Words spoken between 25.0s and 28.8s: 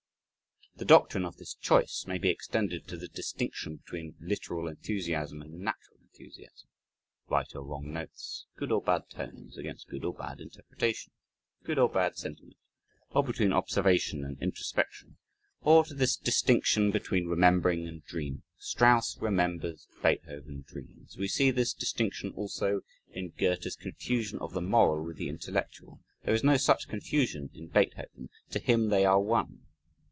with the intellectual. There is no such confusion in Beethoven to